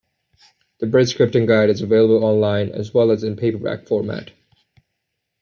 The 0.79 0.87
Bridge 0.87 1.13
scripting 1.15 1.47
guide 1.47 1.69
is 1.69 1.83
available 1.83 2.25
online 2.25 2.69
as 2.69 2.91
well 2.91 3.11
as 3.11 3.23
in 3.23 3.35
paperback 3.35 3.85
format. 3.85 4.31